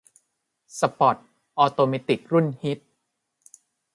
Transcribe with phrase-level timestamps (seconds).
[0.79, 1.17] สปอร์ต
[1.57, 2.79] ออโตเมติกรุ่นฮิต